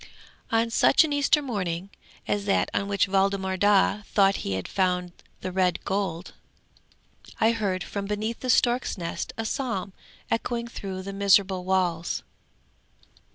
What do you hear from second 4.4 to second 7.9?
had found the red gold, I heard